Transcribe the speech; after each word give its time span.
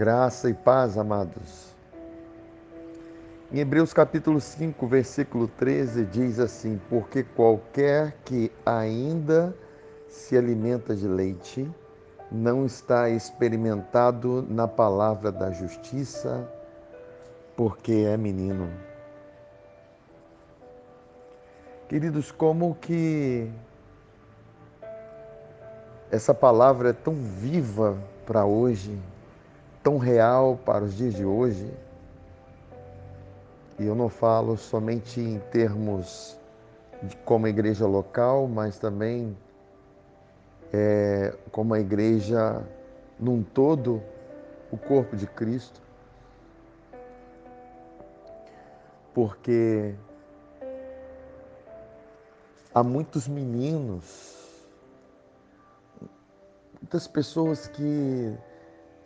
Graça 0.00 0.48
e 0.48 0.54
paz, 0.54 0.96
amados. 0.96 1.76
Em 3.52 3.58
Hebreus 3.58 3.92
capítulo 3.92 4.40
5, 4.40 4.86
versículo 4.86 5.46
13, 5.46 6.06
diz 6.06 6.38
assim: 6.38 6.80
Porque 6.88 7.22
qualquer 7.22 8.16
que 8.24 8.50
ainda 8.64 9.54
se 10.08 10.38
alimenta 10.38 10.96
de 10.96 11.06
leite 11.06 11.70
não 12.32 12.64
está 12.64 13.10
experimentado 13.10 14.42
na 14.48 14.66
palavra 14.66 15.30
da 15.30 15.50
justiça, 15.50 16.50
porque 17.54 18.06
é 18.08 18.16
menino. 18.16 18.70
Queridos, 21.90 22.32
como 22.32 22.74
que 22.76 23.52
essa 26.10 26.32
palavra 26.32 26.88
é 26.88 26.94
tão 26.94 27.12
viva 27.12 27.98
para 28.24 28.46
hoje, 28.46 28.98
tão 29.82 29.98
real 29.98 30.58
para 30.64 30.84
os 30.84 30.96
dias 30.96 31.14
de 31.14 31.24
hoje. 31.24 31.72
E 33.78 33.86
eu 33.86 33.94
não 33.94 34.08
falo 34.08 34.56
somente 34.56 35.20
em 35.20 35.38
termos 35.50 36.38
de 37.02 37.16
como 37.18 37.48
igreja 37.48 37.86
local, 37.86 38.46
mas 38.46 38.78
também 38.78 39.36
é, 40.72 41.34
como 41.50 41.74
a 41.74 41.80
igreja 41.80 42.62
num 43.18 43.42
todo, 43.42 44.02
o 44.70 44.76
corpo 44.76 45.16
de 45.16 45.26
Cristo. 45.26 45.80
Porque 49.14 49.94
há 52.74 52.82
muitos 52.82 53.26
meninos, 53.26 54.36
muitas 56.80 57.08
pessoas 57.08 57.66
que 57.66 58.36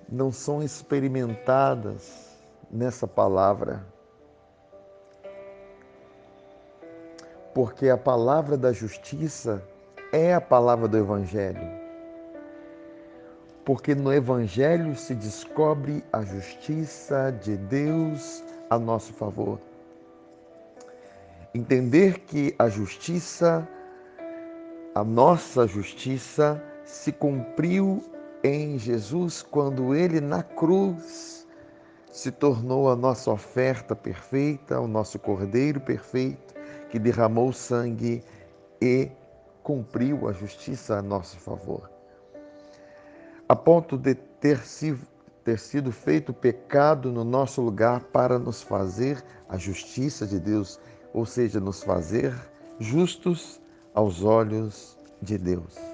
não 0.09 0.31
são 0.31 0.63
experimentadas 0.63 2.35
nessa 2.71 3.07
palavra. 3.07 3.85
Porque 7.55 7.89
a 7.89 7.97
palavra 7.97 8.57
da 8.57 8.73
justiça 8.73 9.63
é 10.13 10.35
a 10.35 10.41
palavra 10.41 10.89
do 10.89 10.99
Evangelho. 10.99 11.85
Porque 13.65 13.95
no 13.95 14.13
Evangelho 14.13 14.95
se 14.97 15.15
descobre 15.15 16.05
a 16.13 16.23
justiça 16.23 17.31
de 17.43 17.57
Deus 17.57 18.45
a 18.69 18.79
nosso 18.79 19.13
favor. 19.15 19.59
Entender 21.55 22.21
que 22.21 22.55
a 22.59 22.69
justiça, 22.69 23.67
a 24.95 25.05
nossa 25.05 25.67
justiça, 25.67 26.61
se 26.85 27.13
cumpriu 27.13 28.03
em 28.45 28.79
Jesus 28.79 29.43
quando 29.43 29.95
ele 29.95 30.21
na 30.21 30.43
cruz 30.43 31.49
se 32.13 32.31
tornou 32.31 32.91
a 32.91 32.95
nossa 32.95 33.33
oferta 33.33 33.97
perfeita, 33.97 34.79
o 34.79 34.87
nosso 34.87 35.19
cordeiro 35.19 35.81
perfeito 35.81 36.55
que 36.91 36.99
derramou 36.99 37.53
sangue 37.55 38.23
e 38.81 39.11
cumpriu 39.63 40.29
a 40.29 40.33
justiça 40.33 40.99
a 40.99 41.03
nosso 41.03 41.39
favor. 41.39 41.91
A 43.49 43.57
ponto 43.57 43.97
de 43.97 44.15
ter 44.15 44.61
ter 45.43 45.59
sido 45.59 45.91
feito 45.91 46.33
pecado 46.33 47.11
no 47.11 47.25
nosso 47.25 47.61
lugar 47.61 48.05
para 48.05 48.39
nos 48.39 48.63
fazer 48.63 49.23
a 49.49 49.57
justiça 49.59 50.27
de 50.27 50.39
Deus, 50.39 50.79
ou 51.13 51.27
seja, 51.27 51.61
nos 51.61 51.83
fazer 51.83 52.35
justos 52.79 53.61
aos 53.95 54.23
olhos 54.23 54.99
de 55.21 55.37
Deus. 55.37 55.94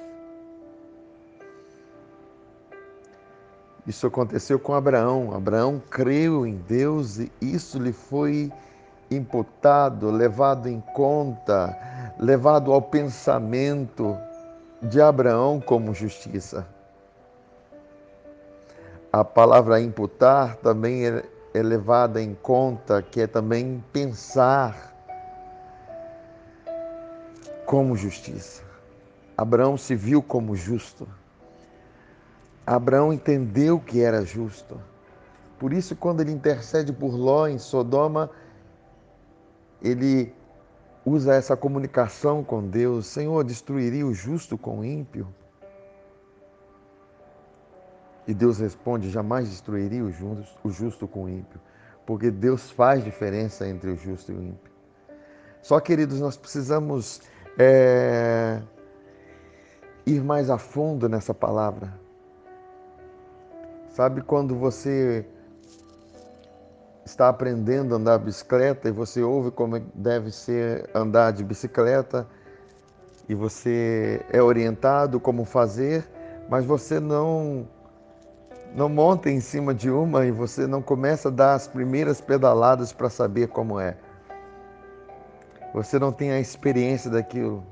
Isso 3.86 4.06
aconteceu 4.06 4.59
com 4.59 4.75
Abraão. 4.75 5.34
Abraão 5.34 5.83
creu 5.91 6.47
em 6.47 6.56
Deus 6.56 7.19
e 7.19 7.33
isso 7.41 7.78
lhe 7.78 7.92
foi 7.92 8.53
imputado, 9.11 10.11
levado 10.11 10.69
em 10.69 10.81
conta, 10.94 11.77
levado 12.19 12.72
ao 12.72 12.81
pensamento 12.81 14.16
de 14.82 15.00
Abraão 15.00 15.60
como 15.60 15.94
justiça. 15.94 16.66
A 19.12 19.25
palavra 19.25 19.81
imputar 19.81 20.56
também 20.56 21.06
é, 21.06 21.25
é 21.53 21.62
levada 21.62 22.22
em 22.22 22.34
conta, 22.34 23.03
que 23.03 23.22
é 23.22 23.26
também 23.26 23.82
pensar 23.93 24.94
como 27.66 27.97
justiça. 27.97 28.62
Abraão 29.37 29.76
se 29.76 29.97
viu 29.97 30.22
como 30.22 30.55
justo. 30.55 31.09
Abraão 32.66 33.12
entendeu 33.12 33.81
que 33.81 34.00
era 34.00 34.25
justo. 34.25 34.81
Por 35.59 35.72
isso, 35.72 35.94
quando 35.94 36.21
ele 36.21 36.32
intercede 36.32 36.93
por 36.93 37.15
Ló 37.15 37.47
em 37.47 37.59
Sodoma, 37.59 38.31
ele 39.82 40.32
usa 41.04 41.34
essa 41.34 41.56
comunicação 41.56 42.43
com 42.44 42.66
Deus: 42.66 43.06
Senhor, 43.06 43.44
destruiria 43.44 44.06
o 44.06 44.15
justo 44.15 44.56
com 44.56 44.81
o 44.81 44.84
ímpio? 44.84 45.26
E 48.26 48.34
Deus 48.34 48.59
responde: 48.59 49.10
jamais 49.10 49.49
destruiria 49.49 50.04
o 50.04 50.70
justo, 50.70 51.09
com 51.09 51.25
o 51.25 51.28
ímpio, 51.28 51.60
porque 52.06 52.31
Deus 52.31 52.70
faz 52.70 53.03
diferença 53.03 53.66
entre 53.66 53.91
o 53.91 53.97
justo 53.97 54.32
e 54.32 54.34
o 54.34 54.43
ímpio. 54.43 54.72
Só, 55.62 55.78
queridos, 55.81 56.20
nós 56.20 56.37
precisamos 56.37 57.20
é, 57.59 58.62
ir 60.06 60.22
mais 60.22 60.49
a 60.49 60.59
fundo 60.59 61.09
nessa 61.09 61.34
palavra. 61.34 61.93
Sabe 63.91 64.23
quando 64.23 64.55
você 64.55 65.27
está 67.05 67.28
aprendendo 67.28 67.93
a 67.93 67.99
andar 67.99 68.19
de 68.19 68.27
bicicleta 68.27 68.89
e 68.89 68.93
você 68.93 69.21
ouve 69.21 69.51
como 69.51 69.81
deve 69.95 70.31
ser 70.31 70.89
andar 70.95 71.33
de 71.33 71.43
bicicleta 71.43 72.25
e 73.29 73.34
você 73.34 74.25
é 74.33 74.41
orientado 74.41 75.19
como 75.19 75.45
fazer, 75.45 76.09
mas 76.49 76.65
você 76.65 77.00
não 77.00 77.69
não 78.73 78.89
monta 78.89 79.29
em 79.29 79.41
cima 79.41 79.75
de 79.75 79.91
uma 79.91 80.25
e 80.25 80.31
você 80.31 80.69
não 80.69 80.81
começa 80.81 81.27
a 81.27 81.33
dar 81.33 81.55
as 81.55 81.67
primeiras 81.67 82.21
pedaladas 82.21 82.93
para 82.93 83.11
saber 83.11 83.49
como 83.49 83.81
é. 83.81 83.97
Você 85.75 85.99
não 85.99 86.12
tem 86.12 86.31
a 86.31 86.39
experiência 86.39 87.11
daquilo. 87.11 87.65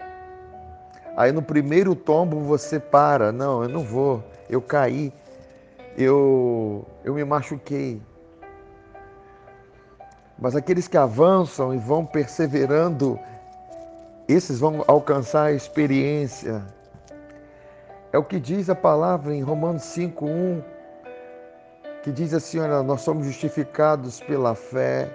Aí 1.17 1.31
no 1.31 1.43
primeiro 1.43 1.95
tombo 1.95 2.41
você 2.41 2.81
para, 2.81 3.31
não, 3.31 3.63
eu 3.63 3.69
não 3.69 3.85
vou, 3.85 4.25
eu 4.51 4.61
caí 4.61 5.13
eu, 5.99 6.87
eu 7.03 7.13
me 7.13 7.25
machuquei. 7.25 8.01
Mas 10.39 10.55
aqueles 10.55 10.87
que 10.87 10.97
avançam 10.97 11.75
e 11.75 11.79
vão 11.79 12.07
perseverando, 12.07 13.19
esses 14.29 14.61
vão 14.61 14.85
alcançar 14.87 15.47
a 15.47 15.53
experiência. 15.53 16.65
É 18.13 18.19
o 18.19 18.23
que 18.23 18.39
diz 18.39 18.71
a 18.71 18.77
palavra 18.77 19.35
em 19.35 19.43
Romanos 19.43 19.83
5:1, 19.83 20.63
que 22.05 22.13
diz 22.13 22.33
assim: 22.33 22.61
olha, 22.61 22.81
nós 22.85 23.01
somos 23.01 23.27
justificados 23.27 24.21
pela 24.21 24.55
fé, 24.55 25.11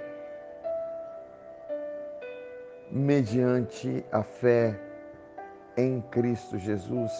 mediante 2.91 4.05
a 4.11 4.21
fé 4.21 4.77
em 5.77 6.01
Cristo 6.11 6.59
Jesus. 6.59 7.11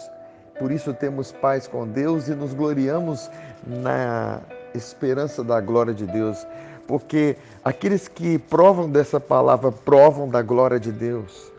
Por 0.58 0.70
isso 0.70 0.94
temos 0.94 1.32
paz 1.32 1.66
com 1.66 1.86
Deus 1.86 2.28
e 2.28 2.34
nos 2.34 2.54
gloriamos 2.54 3.30
na 3.66 4.40
esperança 4.74 5.42
da 5.42 5.60
glória 5.60 5.92
de 5.92 6.06
Deus, 6.06 6.46
porque 6.86 7.36
aqueles 7.64 8.08
que 8.08 8.38
provam 8.38 8.90
dessa 8.90 9.18
palavra 9.18 9.72
provam 9.72 10.28
da 10.28 10.42
glória 10.42 10.78
de 10.78 10.92
Deus. 10.92 11.52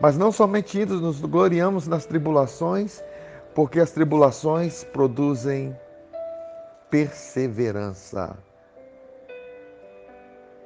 Mas 0.00 0.18
não 0.18 0.32
somente 0.32 0.80
isso, 0.80 0.94
nos 0.94 1.20
gloriamos 1.20 1.86
nas 1.86 2.04
tribulações, 2.04 3.02
porque 3.54 3.80
as 3.80 3.90
tribulações 3.90 4.84
produzem 4.84 5.76
perseverança. 6.90 8.36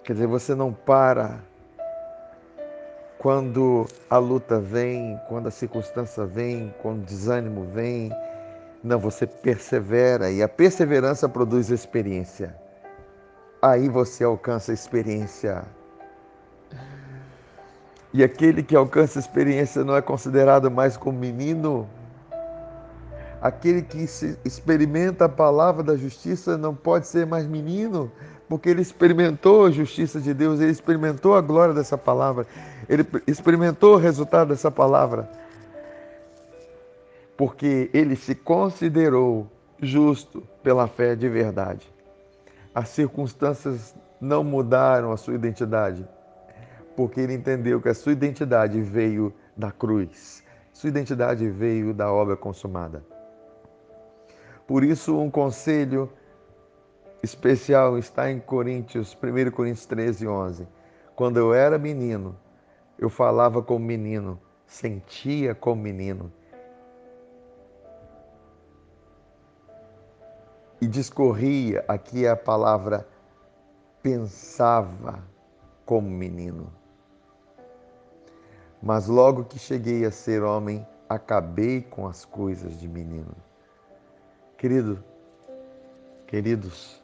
Quer 0.02 0.14
dizer, 0.14 0.26
você 0.26 0.54
não 0.54 0.72
para 0.72 1.38
quando 3.20 3.86
a 4.08 4.16
luta 4.16 4.58
vem, 4.58 5.20
quando 5.28 5.46
a 5.46 5.50
circunstância 5.50 6.24
vem, 6.24 6.74
quando 6.80 7.02
o 7.02 7.04
desânimo 7.04 7.66
vem. 7.66 8.10
Não, 8.82 8.98
você 8.98 9.26
persevera 9.26 10.30
e 10.30 10.42
a 10.42 10.48
perseverança 10.48 11.28
produz 11.28 11.68
experiência. 11.68 12.56
Aí 13.60 13.90
você 13.90 14.24
alcança 14.24 14.72
experiência. 14.72 15.66
E 18.14 18.24
aquele 18.24 18.62
que 18.62 18.74
alcança 18.74 19.18
experiência 19.18 19.84
não 19.84 19.94
é 19.94 20.00
considerado 20.00 20.70
mais 20.70 20.96
como 20.96 21.18
menino. 21.18 21.86
Aquele 23.42 23.82
que 23.82 23.98
experimenta 24.46 25.26
a 25.26 25.28
palavra 25.28 25.82
da 25.82 25.94
justiça 25.94 26.56
não 26.56 26.74
pode 26.74 27.06
ser 27.06 27.26
mais 27.26 27.46
menino, 27.46 28.10
porque 28.50 28.68
ele 28.68 28.82
experimentou 28.82 29.66
a 29.66 29.70
justiça 29.70 30.20
de 30.20 30.34
Deus, 30.34 30.58
ele 30.58 30.72
experimentou 30.72 31.36
a 31.36 31.40
glória 31.40 31.72
dessa 31.72 31.96
palavra, 31.96 32.48
ele 32.88 33.06
experimentou 33.24 33.94
o 33.94 33.96
resultado 33.96 34.48
dessa 34.48 34.72
palavra. 34.72 35.30
Porque 37.36 37.88
ele 37.94 38.16
se 38.16 38.34
considerou 38.34 39.46
justo 39.80 40.42
pela 40.64 40.88
fé 40.88 41.14
de 41.14 41.28
verdade. 41.28 41.88
As 42.74 42.88
circunstâncias 42.88 43.94
não 44.20 44.42
mudaram 44.42 45.12
a 45.12 45.16
sua 45.16 45.36
identidade, 45.36 46.04
porque 46.96 47.20
ele 47.20 47.34
entendeu 47.34 47.80
que 47.80 47.88
a 47.88 47.94
sua 47.94 48.10
identidade 48.10 48.80
veio 48.80 49.32
da 49.56 49.70
cruz, 49.70 50.42
sua 50.72 50.88
identidade 50.88 51.48
veio 51.48 51.94
da 51.94 52.12
obra 52.12 52.36
consumada. 52.36 53.00
Por 54.66 54.82
isso, 54.82 55.16
um 55.16 55.30
conselho 55.30 56.10
especial 57.22 57.98
está 57.98 58.30
em 58.30 58.40
Coríntios, 58.40 59.16
1 59.16 59.50
Coríntios 59.50 59.86
13, 59.86 60.26
11. 60.26 60.68
Quando 61.14 61.38
eu 61.38 61.52
era 61.52 61.78
menino, 61.78 62.36
eu 62.98 63.08
falava 63.08 63.62
como 63.62 63.84
menino, 63.84 64.40
sentia 64.66 65.54
como 65.54 65.82
menino 65.82 66.32
e 70.80 70.86
discorria, 70.86 71.84
aqui 71.86 72.24
é 72.24 72.30
a 72.30 72.36
palavra 72.36 73.06
pensava 74.02 75.22
como 75.84 76.08
menino. 76.08 76.72
Mas 78.82 79.06
logo 79.06 79.44
que 79.44 79.58
cheguei 79.58 80.06
a 80.06 80.10
ser 80.10 80.42
homem, 80.42 80.86
acabei 81.06 81.82
com 81.82 82.06
as 82.06 82.24
coisas 82.24 82.80
de 82.80 82.88
menino. 82.88 83.36
Querido, 84.56 85.04
queridos, 86.26 86.99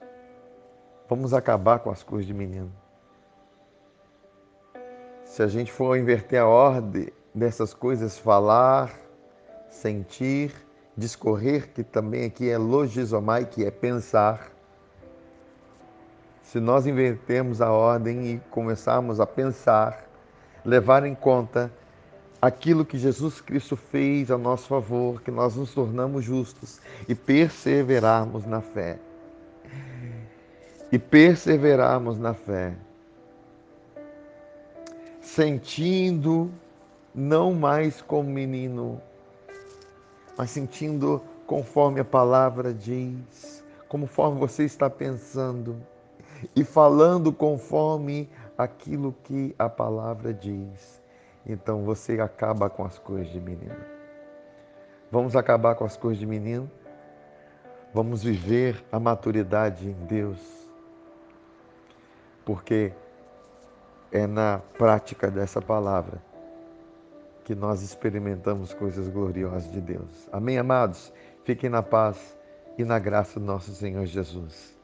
vamos 1.09 1.33
acabar 1.33 1.79
com 1.79 1.91
as 1.91 2.03
coisas 2.03 2.27
de 2.27 2.35
menino. 2.35 2.73
Se 5.25 5.43
a 5.43 5.47
gente 5.47 5.71
for 5.71 5.97
inverter 5.97 6.41
a 6.41 6.47
ordem 6.47 7.09
dessas 7.35 7.75
coisas, 7.75 8.19
falar, 8.19 8.99
sentir, 9.69 10.55
discorrer, 10.97 11.69
que 11.73 11.85
também 11.85 12.25
aqui 12.25 12.49
é 12.49 12.57
logizomai, 12.57 13.45
que 13.45 13.65
é 13.65 13.71
pensar. 13.71 14.51
Se 16.43 16.59
nós 16.59 16.87
invertermos 16.87 17.61
a 17.61 17.71
ordem 17.71 18.35
e 18.35 18.41
começarmos 18.51 19.21
a 19.21 19.27
pensar, 19.27 20.09
levar 20.65 21.05
em 21.05 21.15
conta 21.15 21.71
aquilo 22.41 22.85
que 22.85 22.97
Jesus 22.97 23.41
Cristo 23.41 23.77
fez 23.77 24.31
a 24.31 24.39
nosso 24.39 24.69
favor, 24.69 25.21
que 25.21 25.31
nós 25.31 25.57
nos 25.57 25.75
tornamos 25.75 26.25
justos 26.25 26.81
e 27.09 27.15
perseverarmos 27.15 28.47
na 28.47 28.61
fé. 28.61 28.99
E 30.97 30.99
perseverarmos 30.99 32.19
na 32.19 32.33
fé. 32.33 32.73
Sentindo 35.21 36.51
não 37.15 37.53
mais 37.53 38.01
como 38.01 38.31
menino, 38.31 38.99
mas 40.39 40.49
sentindo 40.49 41.23
conforme 41.47 42.01
a 42.01 42.05
palavra 42.05 42.73
diz, 42.73 43.63
conforme 43.91 44.41
você 44.41 44.65
está 44.65 44.89
pensando 44.89 45.77
e 46.57 46.65
falando 46.65 47.31
conforme 47.31 48.27
aquilo 48.57 49.15
que 49.23 49.55
a 49.59 49.69
palavra 49.69 50.33
diz. 50.33 51.03
Então 51.45 51.85
você 51.85 52.19
acaba 52.23 52.71
com 52.71 52.87
as 52.87 52.99
coisas 52.99 53.31
de 53.31 53.39
menino. 53.39 53.85
Vamos 55.13 55.37
acabar 55.37 55.75
com 55.75 55.85
as 55.85 55.99
coisas 55.99 56.19
de 56.19 56.25
menino? 56.25 56.71
Vamos 57.93 58.23
viver 58.23 58.83
a 58.91 58.99
maturidade 58.99 59.91
em 59.91 60.07
Deus. 60.07 60.66
Porque 62.47 62.93
é 64.13 64.27
na 64.27 64.63
prática 64.79 65.31
dessa 65.31 65.61
palavra 65.61 66.23
que 67.45 67.55
nós 67.55 67.83
experimentamos 67.83 68.73
coisas 68.73 69.09
gloriosas 69.09 69.71
de 69.71 69.81
Deus. 69.81 70.29
Amém, 70.33 70.57
amados? 70.57 71.13
Fiquem 71.45 71.69
na 71.69 71.83
paz 71.83 72.39
e 72.79 72.85
na 72.85 72.99
graça 72.99 73.39
do 73.39 73.45
nosso 73.45 73.75
Senhor 73.75 74.07
Jesus. 74.07 74.76